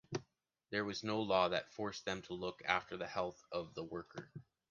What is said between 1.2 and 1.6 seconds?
law